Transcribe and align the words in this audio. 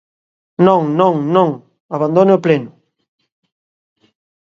Non, 0.67 0.81
non, 0.99 1.13
non, 1.35 1.49
abandone 1.95 2.31
o 2.37 2.43
pleno. 2.45 2.71